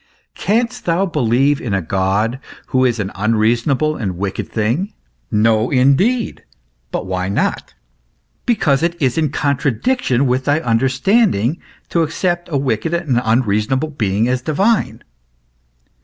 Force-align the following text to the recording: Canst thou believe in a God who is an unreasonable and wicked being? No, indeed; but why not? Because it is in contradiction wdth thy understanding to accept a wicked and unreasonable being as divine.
Canst 0.33 0.85
thou 0.85 1.05
believe 1.05 1.61
in 1.61 1.75
a 1.75 1.79
God 1.83 2.39
who 2.69 2.83
is 2.85 2.97
an 2.97 3.11
unreasonable 3.13 3.95
and 3.95 4.17
wicked 4.17 4.51
being? 4.51 4.93
No, 5.29 5.69
indeed; 5.69 6.43
but 6.91 7.05
why 7.05 7.29
not? 7.29 7.75
Because 8.47 8.81
it 8.81 8.99
is 8.99 9.15
in 9.15 9.29
contradiction 9.29 10.21
wdth 10.21 10.45
thy 10.45 10.59
understanding 10.61 11.59
to 11.89 12.01
accept 12.01 12.49
a 12.51 12.57
wicked 12.57 12.95
and 12.95 13.21
unreasonable 13.23 13.89
being 13.91 14.27
as 14.27 14.41
divine. 14.41 15.03